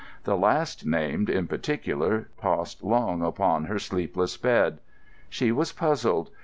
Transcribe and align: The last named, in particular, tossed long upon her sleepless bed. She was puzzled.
The 0.23 0.35
last 0.35 0.83
named, 0.83 1.29
in 1.29 1.45
particular, 1.45 2.29
tossed 2.41 2.83
long 2.83 3.21
upon 3.23 3.65
her 3.65 3.77
sleepless 3.77 4.35
bed. 4.35 4.79
She 5.29 5.51
was 5.51 5.71
puzzled. 5.73 6.31